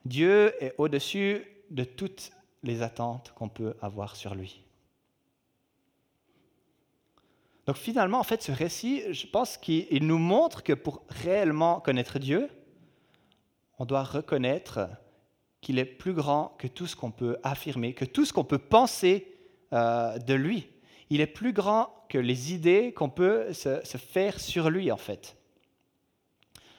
[0.05, 2.31] Dieu est au-dessus de toutes
[2.63, 4.64] les attentes qu'on peut avoir sur lui.
[7.65, 12.19] Donc finalement, en fait, ce récit, je pense qu'il nous montre que pour réellement connaître
[12.19, 12.49] Dieu,
[13.79, 14.87] on doit reconnaître
[15.61, 18.59] qu'il est plus grand que tout ce qu'on peut affirmer, que tout ce qu'on peut
[18.59, 19.35] penser
[19.73, 20.67] euh, de lui.
[21.09, 25.35] Il est plus grand que les idées qu'on peut se, faire sur lui, en fait.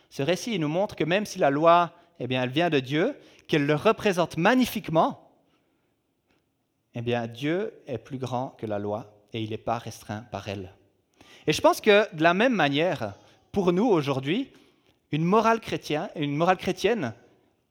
[0.09, 2.79] Ce récit il nous montre que même si la loi, eh bien, elle vient de
[2.79, 3.19] Dieu,
[3.49, 5.33] qu'elle le représente magnifiquement,
[6.95, 10.49] eh bien, Dieu est plus grand que la loi et il n'est pas restreint par
[10.49, 10.76] elle.
[11.47, 13.15] Et je pense que de la même manière,
[13.53, 14.51] pour nous aujourd'hui,
[15.13, 17.15] une morale chrétienne, une morale chrétienne,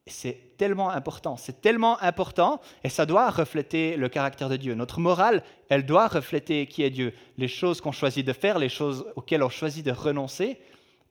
[0.07, 4.75] c'est tellement important, c'est tellement important, et ça doit refléter le caractère de Dieu.
[4.75, 7.13] Notre morale, elle doit refléter qui est Dieu.
[7.37, 10.59] Les choses qu'on choisit de faire, les choses auxquelles on choisit de renoncer,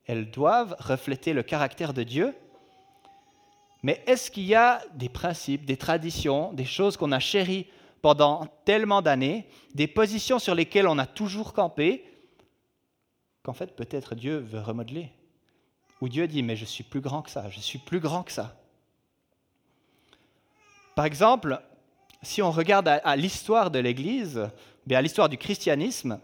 [0.07, 2.35] elles doivent refléter le caractère de Dieu.
[3.83, 7.67] Mais est-ce qu'il y a des principes, des traditions, des choses qu'on a chéries
[8.01, 12.05] pendant tellement d'années, des positions sur lesquelles on a toujours campé,
[13.45, 15.13] qu'en fait peut-être Dieu veut remodeler.
[16.01, 18.33] Ou Dieu dit, mais je suis plus grand que ça, je suis plus grand que
[18.33, 18.57] ça.
[20.97, 21.61] Par exemple,
[22.23, 24.49] si on regarde à, l'histoire de l'Église,
[24.91, 26.19] à l'histoire du christianisme,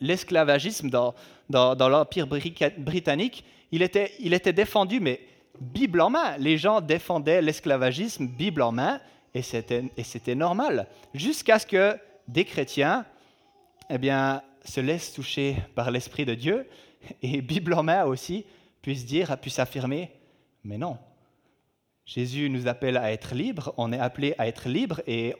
[0.00, 1.14] l'esclavagisme dans,
[1.48, 5.20] dans, l'Empire britannique, il était, il était défendu, mais
[5.60, 6.36] Bible en main.
[6.38, 9.00] Les gens défendaient l'esclavagisme Bible en main,
[9.34, 10.88] et c'était normal.
[11.14, 11.96] Jusqu'à ce que
[12.26, 13.04] des chrétiens
[13.90, 16.68] eh bien, se laisse toucher par l'Esprit de Dieu
[17.22, 18.44] et Bible en main aussi
[18.82, 20.10] puisse dire, puisse affirmer,
[20.64, 20.98] mais non,
[22.04, 25.34] Jésus nous appelle à être libres, on est appelé à être libres et,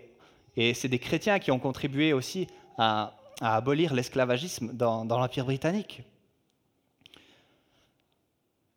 [0.56, 6.02] et c'est des chrétiens qui ont contribué aussi à, abolir l'esclavagisme dans, dans l'Empire britannique.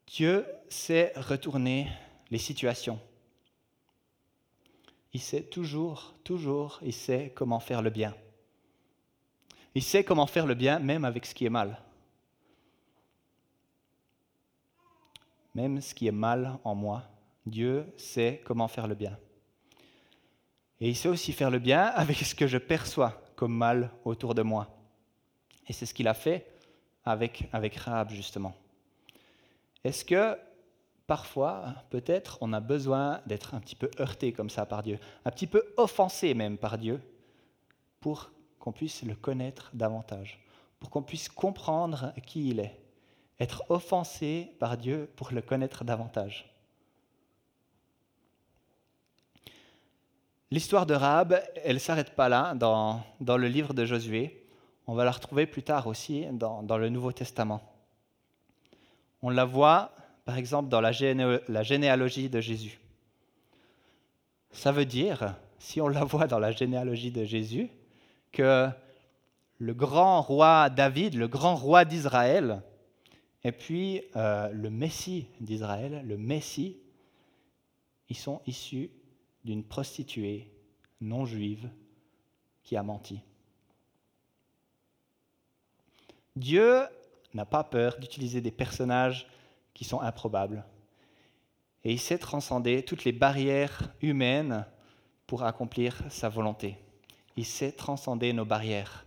[0.06, 1.88] Dieu sait retourner
[2.30, 3.00] les situations.
[5.14, 8.14] Il sait toujours, toujours, il sait comment faire le bien.
[9.80, 11.82] Il sait comment faire le bien, même avec ce qui est mal.
[15.56, 17.04] Même ce qui est mal en moi,
[17.46, 19.18] Dieu sait comment faire le bien.
[20.82, 24.36] Et il sait aussi faire le bien avec ce que je perçois comme mal autour
[24.36, 24.68] de moi.
[25.66, 26.46] Et c'est ce qu'il a fait
[27.06, 28.54] avec, avec justement.
[29.86, 30.38] Est-ce que
[31.08, 35.32] parfois, peut-être, on a besoin d'être un petit peu heurté comme ça par Dieu, un
[35.32, 37.00] petit peu offensé même par Dieu,
[38.02, 38.30] pour
[38.70, 40.40] qu'on puisse le connaître davantage,
[40.80, 42.80] pour qu'on puisse comprendre qui il est,
[43.40, 46.54] être offensé par Dieu pour le connaître davantage.
[50.52, 54.46] L'histoire de Rahab, elle ne s'arrête pas là dans, dans, le livre de Josué.
[54.86, 57.64] On va la retrouver plus tard aussi dans, dans le Nouveau Testament.
[59.24, 60.92] On la voit, par exemple, dans la,
[61.48, 62.80] la généalogie de Jésus.
[64.52, 67.72] Ça veut dire, si on la voit dans la généalogie de Jésus,
[68.32, 68.70] que
[69.58, 72.62] le grand roi David, le grand roi d'Israël,
[73.44, 76.78] et puis euh, le Messie d'Israël, le Messie,
[78.10, 78.90] ils sont issus
[79.44, 80.52] d'une prostituée
[81.02, 81.70] non juive
[82.64, 83.22] qui a menti.
[86.36, 86.84] Dieu
[87.34, 89.28] n'a pas peur d'utiliser des personnages
[89.74, 90.66] qui sont improbables.
[91.84, 94.66] Et il sait transcender toutes les barrières humaines
[95.28, 96.78] pour accomplir sa volonté
[97.40, 99.06] il sait transcender nos barrières.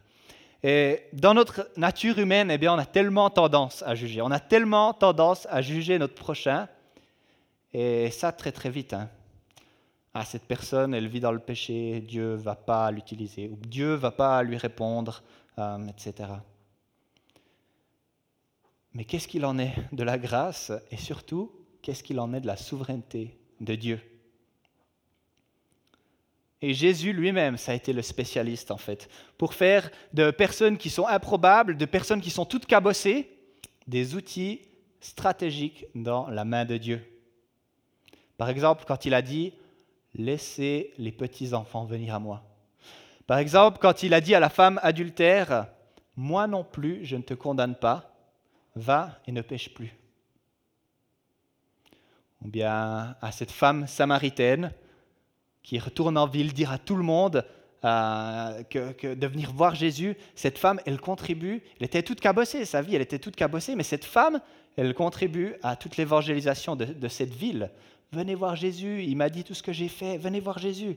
[0.63, 4.23] Et dans notre nature humaine, eh bien, on a tellement tendance à juger.
[4.23, 6.69] On a tellement tendance à juger notre prochain.
[7.75, 8.95] Et ça, très très vite.
[8.95, 9.11] Hein.
[10.15, 14.11] Ah, cette personne, elle vit dans le péché, Dieu va pas l'utiliser, ou Dieu va
[14.11, 15.23] pas lui répondre,
[15.59, 16.29] euh, etc.
[18.95, 20.71] Mais qu'est-ce qu'il en est de la grâce?
[20.91, 24.12] Et surtout, qu'est-ce qu'il en est de la souveraineté de Dieu?
[26.63, 30.91] Et Jésus lui-même, ça a été le spécialiste en fait, pour faire de personnes qui
[30.91, 33.29] sont improbables, de personnes qui sont toutes cabossées,
[33.89, 34.61] des outils
[35.01, 37.03] stratégiques dans la main de Dieu.
[38.39, 39.53] Par exemple, quand il a dit
[40.15, 42.43] Laissez les petits-enfants venir à moi.
[43.27, 45.67] Par exemple, quand il a dit à la femme adultère
[46.17, 48.15] Moi non plus, je ne te condamne pas,
[48.77, 49.97] va et ne pêche plus.
[52.45, 54.73] Ou bien à cette femme samaritaine
[55.63, 57.45] qui retourne en ville dire à tout le monde
[57.85, 60.17] euh, que, de venir voir Jésus.
[60.35, 63.83] Cette femme, elle contribue, elle était toute cabossée, sa vie, elle était toute cabossée, mais
[63.83, 64.41] cette femme,
[64.77, 67.71] elle contribue à toute l'évangélisation de, cette ville.
[68.13, 70.97] Venez voir Jésus, il m'a dit tout ce que j'ai fait, venez voir Jésus.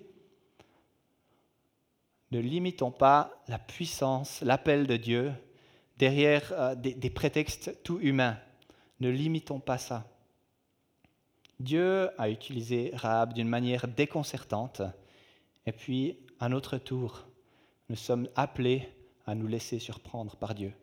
[2.32, 5.32] Ne limitons pas la puissance, l'appel de Dieu
[5.98, 8.38] derrière euh, des prétextes tout humains.
[9.00, 10.06] Ne limitons pas ça.
[11.60, 14.82] Dieu a utilisé Rahab d'une manière déconcertante,
[15.66, 17.26] et puis, à notre tour,
[17.90, 18.88] nous sommes appelés
[19.26, 20.74] à nous laisser surprendre par Dieu.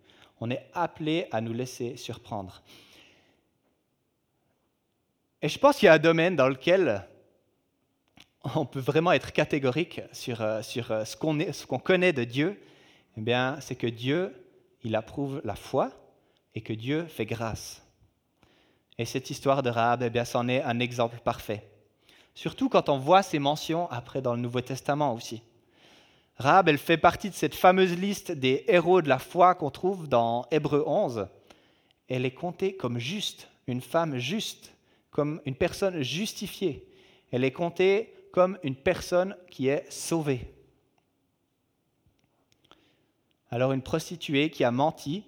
[0.40, 2.62] On est appelés à nous laisser surprendre.
[5.40, 7.06] Et je pense qu'il y a un domaine dans lequel
[8.56, 12.60] on peut vraiment être catégorique sur, euh, euh, ce qu'on connaît de Dieu.
[13.16, 14.34] Eh bien, c'est que Dieu,
[14.82, 15.92] il approuve la foi
[16.54, 17.82] et que Dieu fait grâce.
[19.02, 21.68] Et cette histoire de Rahab, eh bien, c'en est un exemple parfait.
[22.36, 25.42] Surtout quand on voit ces mentions après dans le Nouveau Testament aussi.
[26.36, 30.06] Rahab, elle fait partie de cette fameuse liste des héros de la foi qu'on trouve
[30.06, 31.26] dans Hébreu 11.
[32.06, 34.72] Elle est comptée comme juste, une femme juste,
[35.10, 36.88] comme une personne justifiée.
[37.32, 40.54] Elle est comptée comme une personne qui est sauvée.
[43.50, 45.24] Alors une prostituée qui a menti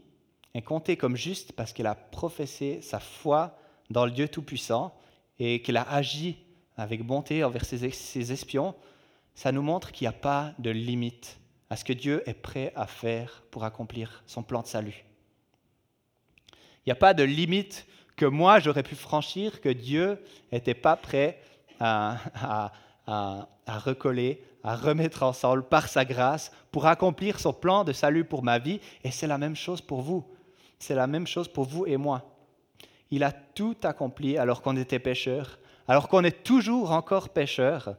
[0.54, 3.58] est comptée comme juste parce qu'elle a professé sa foi
[3.90, 4.94] dans le Dieu Tout-Puissant
[5.38, 6.36] et qu'elle a agi
[6.76, 8.74] avec bonté envers ses, espions,
[9.34, 11.38] ça nous montre qu'il n'y a pas de limite
[11.70, 15.04] à ce que Dieu est prêt à faire pour accomplir son plan de salut.
[16.52, 20.96] Il n'y a pas de limite que moi j'aurais pu franchir, que Dieu n'était pas
[20.96, 21.40] prêt
[21.80, 22.18] à,
[23.06, 28.42] à, recoller, à remettre ensemble par sa grâce pour accomplir son plan de salut pour
[28.42, 28.80] ma vie.
[29.02, 30.24] Et c'est la même chose pour vous.
[30.78, 32.33] C'est la même chose pour vous et moi.
[33.10, 37.96] Il a tout accompli alors qu'on était pécheurs, alors qu'on est toujours encore pécheurs.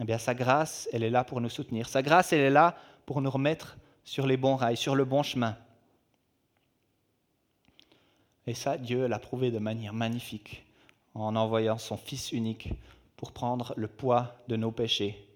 [0.00, 1.88] Eh bien, sa grâce, elle est là pour nous soutenir.
[1.88, 5.22] Sa grâce, elle est là pour nous remettre sur les bons rails, sur le bon
[5.22, 5.56] chemin.
[8.46, 10.64] Et ça, Dieu l'a prouvé de manière magnifique
[11.14, 12.70] en envoyant son Fils unique
[13.16, 15.28] pour prendre le poids de nos péchés,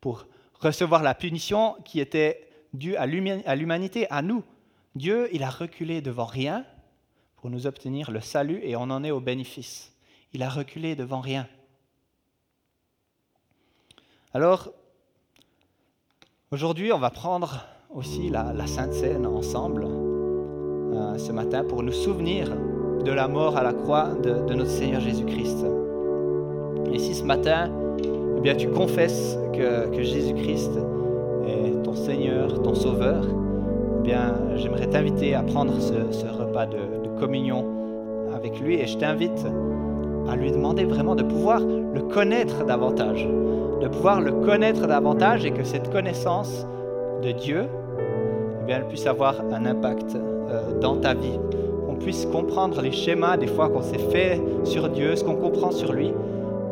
[0.00, 0.26] pour
[0.60, 4.44] recevoir la punition qui était due à l'humanité, à nous,
[4.94, 6.64] Dieu, il a reculé devant rien
[7.46, 9.92] pour nous obtenir le salut et on en est au bénéfice.
[10.32, 11.46] Il a reculé devant rien.
[14.34, 14.72] Alors,
[16.50, 22.48] aujourd'hui, on va prendre aussi la, Sainte Seine ensemble euh, ce matin pour nous souvenir
[22.48, 25.64] de la mort à la croix de, notre Seigneur Jésus-Christ.
[26.92, 27.70] Et si ce matin,
[28.38, 30.72] eh bien, tu confesses que, que Jésus-Christ
[31.46, 33.24] est ton Seigneur, ton Sauveur,
[34.56, 36.78] j'aimerais t'inviter à prendre ce, repas de,
[37.18, 37.64] communion
[38.34, 39.46] avec lui et je t'invite
[40.28, 43.26] à lui demander vraiment de pouvoir le connaître davantage,
[43.80, 46.66] de pouvoir le connaître davantage et que cette connaissance
[47.22, 47.64] de Dieu,
[48.60, 51.38] eh bien, puisse avoir un impact euh, dans ta vie,
[51.86, 55.70] qu'on puisse comprendre les schémas des fois qu'on s'est fait sur Dieu, ce qu'on comprend
[55.70, 56.12] sur lui,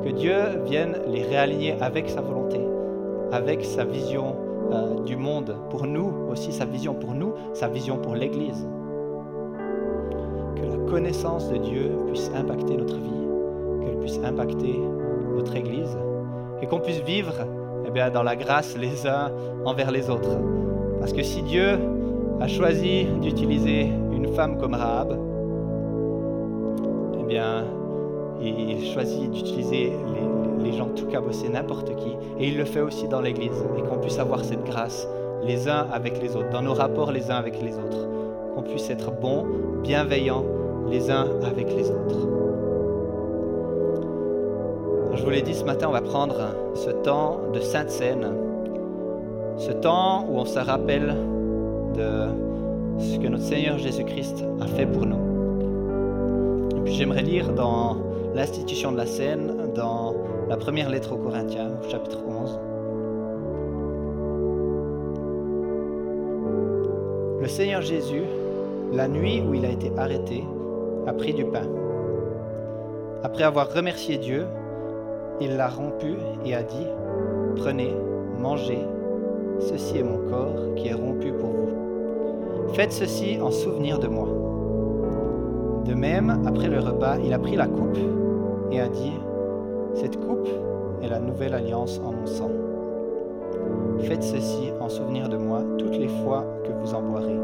[0.04, 0.34] que Dieu
[0.66, 2.60] vienne les réaligner avec sa volonté,
[3.32, 4.36] avec sa vision
[4.74, 8.66] euh, du monde pour nous, aussi sa vision pour nous, sa vision pour l'Église.
[10.56, 13.26] Que la connaissance de Dieu puisse impacter notre vie,
[13.80, 14.80] qu'elle puisse impacter
[15.34, 15.96] notre Église
[16.60, 17.34] et qu'on puisse vivre
[17.86, 19.30] eh bien, dans la grâce les uns
[19.64, 20.38] envers les autres.
[21.00, 21.78] Parce que si Dieu
[22.40, 25.18] a choisi d'utiliser une femme comme Rahab,
[27.20, 27.64] eh bien,
[28.40, 30.33] il choisit d'utiliser les,
[30.72, 32.16] gens tout cabossés, n'importe qui.
[32.38, 33.64] Et il le fait aussi dans l'Église.
[33.78, 35.06] Et qu'on puisse avoir cette grâce
[35.44, 38.08] les uns avec les autres, dans nos rapports les uns avec les autres.
[38.54, 39.44] Qu'on puisse être bons,
[39.82, 40.44] bienveillants
[40.88, 42.28] les uns avec les autres.
[45.14, 46.34] Je vous l'ai dit ce matin, on va prendre
[46.74, 48.26] ce temps de Sainte Seine,
[49.56, 51.14] ce temps où on se rappelle
[51.96, 52.26] de
[52.98, 56.76] ce que notre Seigneur Jésus-Christ a fait pour nous.
[56.76, 57.96] Et puis j'aimerais lire dans
[58.34, 60.13] l'institution de la scène, dans
[60.48, 62.60] la première lettre aux Corinthiens, au chapitre 11.
[67.40, 68.24] Le Seigneur Jésus,
[68.92, 70.44] la nuit où il a été arrêté,
[71.06, 71.66] a pris du pain.
[73.22, 74.46] Après avoir remercié Dieu,
[75.40, 76.86] il l'a rompu et a dit,
[77.56, 77.94] Prenez,
[78.38, 78.84] mangez,
[79.60, 82.74] ceci est mon corps qui est rompu pour vous.
[82.74, 84.28] Faites ceci en souvenir de moi.
[85.86, 87.98] De même, après le repas, il a pris la coupe
[88.70, 89.12] et a dit,
[89.94, 90.48] Cette coupe
[91.02, 92.50] est la nouvelle alliance en mon sang.
[94.00, 97.38] Faites ceci en souvenir de moi toutes les fois que vous en boirez.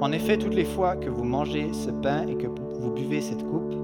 [0.00, 3.42] En effet, toutes les fois que vous mangez ce pain et que vous buvez cette
[3.42, 3.74] coupe,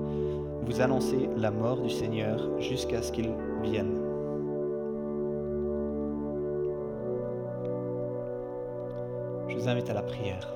[0.63, 3.31] vous annoncez la mort du Seigneur jusqu'à ce qu'il
[3.63, 4.01] vienne.
[9.49, 10.55] Je vous invite à la prière.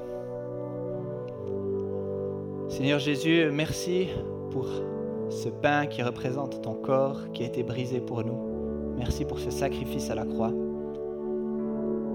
[2.68, 4.09] Seigneur Jésus, merci
[4.51, 4.66] pour
[5.31, 8.95] ce pain qui représente ton corps qui a été brisé pour nous.
[8.97, 10.53] Merci pour ce sacrifice à la croix.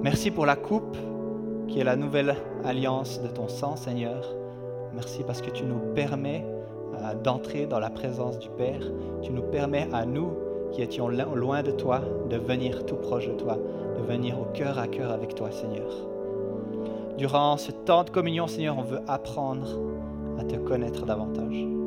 [0.02, 0.98] Merci pour la coupe
[1.68, 2.36] qui est la nouvelle
[2.66, 4.36] alliance de ton sang, Seigneur.
[4.94, 6.46] Merci parce que tu nous permets
[6.96, 8.82] euh, d'entrer dans la présence du Père.
[9.22, 10.34] Tu nous permets à nous,
[10.72, 13.58] qui étions loin de toi, de venir tout proche de toi,
[13.98, 15.90] de venir au cœur à cœur avec toi, Seigneur.
[17.18, 19.80] Durant ce temps de communion, Seigneur, on veut apprendre
[20.40, 21.83] à te connaître davantage.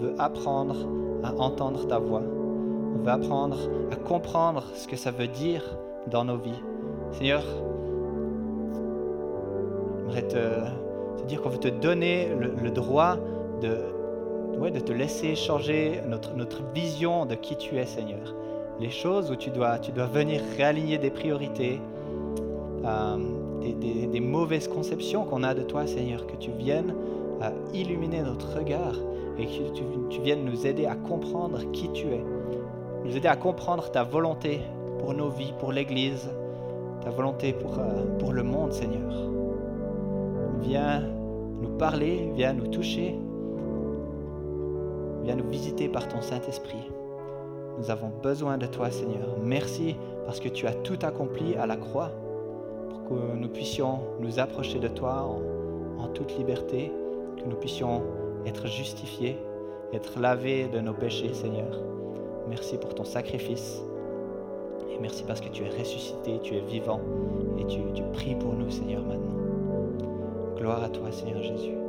[0.00, 0.76] Veut apprendre
[1.22, 2.22] à entendre ta voix.
[2.22, 3.56] On veut apprendre
[3.90, 5.62] à comprendre ce que ça veut dire
[6.10, 6.62] dans nos vies.
[7.12, 7.42] Seigneur,
[9.98, 13.16] j'aimerais te, dire qu'on veut te donner le, droit
[13.60, 13.76] de,
[14.58, 18.34] ouais, de te laisser changer notre, notre vision de qui tu es, Seigneur.
[18.78, 21.80] Les choses où tu dois, tu dois venir réaligner des priorités,
[22.84, 23.16] euh,
[23.60, 26.94] des, des, mauvaises conceptions qu'on a de toi, Seigneur, que tu viennes
[27.42, 28.94] à illuminer notre regard
[29.38, 29.72] et que
[30.08, 32.24] tu, viennes nous aider à comprendre qui tu es,
[33.04, 34.60] nous aider à comprendre ta volonté
[34.98, 36.30] pour nos vies, pour l'Église,
[37.02, 39.12] ta volonté pour, euh, pour le monde, Seigneur.
[40.60, 41.02] Viens
[41.60, 43.18] nous parler, viens nous toucher,
[45.22, 46.90] viens nous visiter par ton Saint-Esprit.
[47.78, 49.36] Nous avons besoin de toi, Seigneur.
[49.42, 52.10] Merci parce que tu as tout accompli à la croix
[52.90, 56.92] pour que nous puissions nous approcher de toi en, en toute liberté,
[57.38, 58.02] que nous puissions
[58.46, 59.38] être justifiés,
[59.92, 61.78] être lavés de nos péchés, Seigneur.
[62.48, 63.82] Merci pour ton sacrifice.
[64.90, 67.00] Et merci parce que tu es ressuscité, tu es vivant
[67.58, 67.80] et tu
[68.12, 69.36] pries pour nous, Seigneur, maintenant.
[70.56, 71.79] Gloire à toi, Seigneur Jésus.